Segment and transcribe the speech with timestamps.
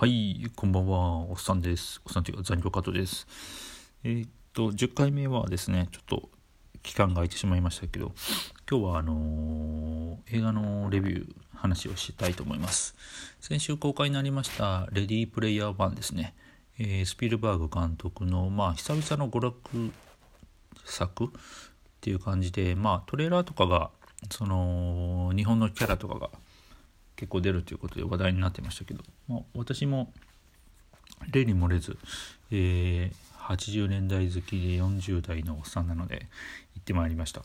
[0.00, 2.00] はい、こんばんは、おっさんです。
[2.06, 3.26] おっさんというか残業カットです。
[4.04, 6.28] えーっと、10回目はですね、ちょっと
[6.84, 8.12] 期間が空いてしまいましたけど、
[8.70, 12.94] 今日はあのー映画のレビュー、話をしたいと思います。
[13.40, 16.36] 先週公開になりました、レディープレイヤー1ですね。
[16.78, 19.92] えースピルバーグ監督の、まあ、久々の娯楽
[20.84, 21.28] 作っ
[22.00, 23.90] ていう感じで、まあ、トレーラーとかが、
[24.30, 26.30] その、日本のキャラとかが、
[27.18, 30.12] 結構出るということで話題になってましたけど、まあ、私も
[31.30, 31.98] 例に漏れず、
[32.50, 36.26] えー80年代好きで40代のおっさんなので
[36.74, 37.42] 行ってまいりました。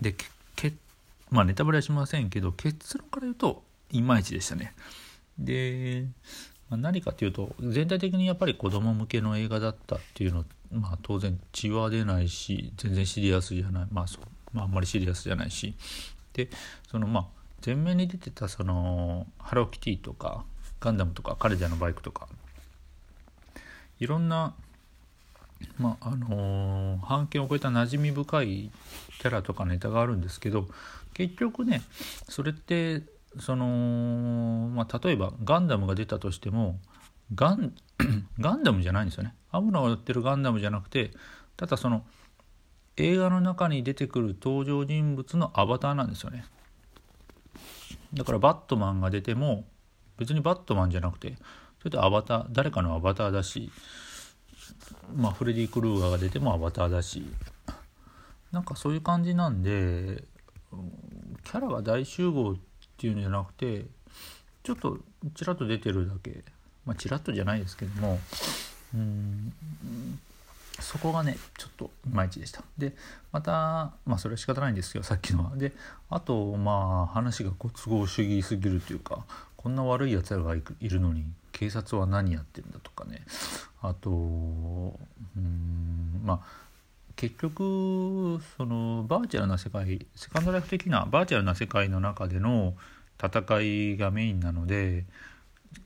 [0.00, 0.72] でけけ
[1.30, 4.74] まあネタバレはしませんけど結論から言うといまいちでしたね。
[5.38, 6.04] で、
[6.68, 15.74] まあ、何かというと全体的にやっぱり子供向けの映画だったっていうのまあ当然血は出ないし全然シリアスじゃないまあそう、まあ、あんまりシリアスじゃないし。
[16.32, 16.48] で
[16.88, 20.44] そのまあ前面に出てたそのハローキティとか
[20.80, 22.28] ガンダムとかカレジャのバイクとか
[23.98, 24.54] いろんな、
[25.78, 28.70] まああのー版権を超えた馴染み深い
[29.20, 30.66] キャラとかネタがあるんですけど
[31.12, 31.82] 結局ね
[32.28, 33.02] それって
[33.38, 36.78] その、まあ、例えばガンダムが出たとしても
[37.34, 37.74] ガン
[38.40, 39.34] ガンダムじゃないんですよね。
[39.52, 41.10] アムロが乗ってるガンダムじゃなくて
[41.56, 42.04] ただその
[42.96, 46.44] 映画の中に出てくる登場人物のアバターなんですよね。
[48.14, 49.64] だからバットマンが出ても
[50.18, 51.36] 別にバットマンじゃなくて
[51.78, 53.70] それってアバター誰かのアバターだし
[55.14, 57.24] まあフレディ・クルーガーが出てもアバターだし
[58.52, 60.24] なんかそういう感じなんで
[61.44, 62.56] キャラが大集合っ
[62.96, 63.86] ていうんじゃなくて
[64.62, 64.98] ちょっと
[65.34, 66.44] ちらっと出てるだけ。
[66.84, 68.18] まあちらっとじゃないですけども
[68.94, 69.52] うん
[70.80, 72.62] そこがねちょっといまいちでした。
[72.78, 72.94] で
[73.32, 75.56] またまあそれは仕方ないんですけどさっきのは。
[75.56, 75.72] で
[76.08, 79.24] あとまあ話がご都合主義すぎるというか
[79.56, 83.22] こんな悪いやつらがいるのに警察は何やってんだとかね。
[83.82, 84.14] あとう
[85.40, 86.70] んまあ
[87.16, 92.74] 結局そのバーチャルな世界セカンドライフ的なバーチャルな世界の中での
[93.22, 95.04] 戦いがメインなので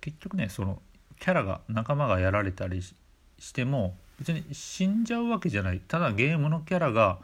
[0.00, 0.80] 結局ねその
[1.18, 2.94] キャラが仲間がやられたりし
[3.40, 7.18] しても別に死んじゃうわけじゃないただゲームのキャラが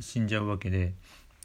[0.00, 0.94] 死んじゃうわけで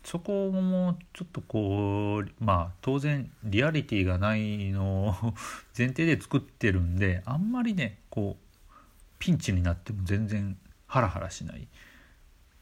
[0.03, 5.33] そこもちょっとこうまあ当然リアリティがないのを
[5.77, 8.71] 前提で作ってるんであんまりねこう
[9.17, 11.65] ピンチになっても全然ハラハラしないっ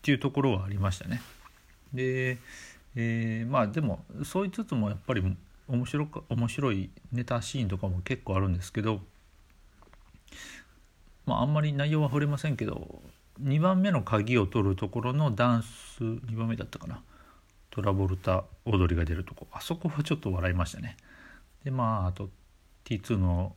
[0.01, 1.21] ていうところはありましたね。
[1.93, 2.37] で、
[2.95, 5.23] えーまあでもそう言いつつもやっぱり
[5.67, 9.01] 面白か面白いネタシーンとかも結構あるんですけど
[11.25, 13.01] まあ、あんまり内容は触れませんけど
[13.41, 17.01] 2番目の鍵を取るところのダンス2番目だったかな。
[17.71, 19.47] トラボルタ踊りが出るとこ。
[19.51, 20.95] あそこはちょっと笑いましたね。
[21.63, 22.29] でまああと
[22.85, 23.55] T2 の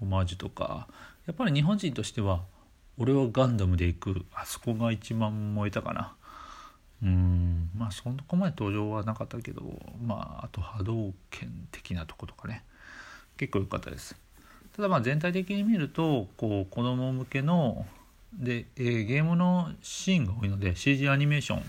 [0.00, 0.88] オマージュとか。
[1.26, 2.44] やっぱり日本人としては
[2.96, 4.24] 俺はガンダムで行く。
[4.32, 6.14] あそこが一番燃えたかな。
[7.02, 7.70] うん。
[7.76, 9.62] まあそんなこまで登場はなかったけど
[10.02, 12.64] まああと波動拳的なとことかね。
[13.36, 14.16] 結構良かったです。
[14.76, 17.86] ただまあ全体的に見るとこう子供向けの
[18.32, 21.62] で、えーゲームのシーンが多いので CG アニメーション。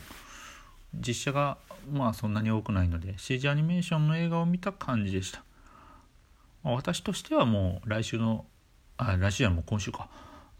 [0.95, 1.57] 実写が
[1.91, 5.43] まあそんなに多くないので CG アニメーションの映画を見た感じでした、
[6.63, 8.45] 私としてはもう来週の
[8.97, 10.09] あ来週はもう今週か。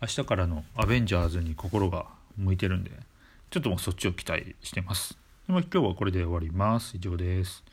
[0.01, 2.06] 明日からのアベンジャーズに心が
[2.38, 2.91] 向いてるんで
[3.50, 5.17] ちょっともうそっちを期待してます。
[5.47, 6.97] でまあ今日はこれで終わります。
[6.97, 7.63] 以上です。